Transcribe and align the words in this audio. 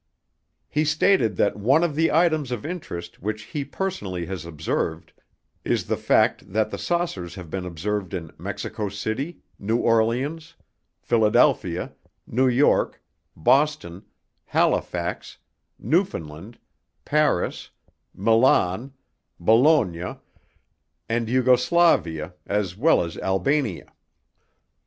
He 0.67 0.83
stated 0.83 1.35
that 1.35 1.57
one 1.59 1.83
of 1.83 1.93
the 1.93 2.11
items 2.11 2.49
of 2.51 2.65
interest 2.65 3.21
which 3.21 3.43
he 3.43 3.63
personally 3.63 4.25
has 4.25 4.47
observed 4.47 5.13
is 5.63 5.85
the 5.85 5.95
fact 5.95 6.51
that 6.53 6.71
the 6.71 6.79
saucers 6.79 7.35
have 7.35 7.51
been 7.51 7.67
observed 7.67 8.15
in 8.15 8.31
Mexico 8.39 8.89
City, 8.89 9.41
New 9.59 9.77
Orleans, 9.77 10.55
Philadelphia, 11.03 11.93
New 12.25 12.47
York, 12.47 12.99
Boston, 13.35 14.03
Halifax, 14.45 15.37
Newfoundland, 15.77 16.57
Paris, 17.05 17.69
Milan, 18.15 18.93
Bologna 19.39 20.15
and 21.07 21.29
Yugoslavia 21.29 22.33
as 22.47 22.75
well 22.75 23.03
as 23.03 23.19
Albania. 23.19 23.93